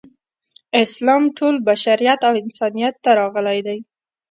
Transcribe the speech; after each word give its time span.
اسلام 0.83 1.23
ټول 1.37 1.55
بشریت 1.67 2.19
او 2.27 2.33
انسانیت 2.43 2.95
ته 3.03 3.09
راغلی 3.19 3.59
دی. 3.67 3.79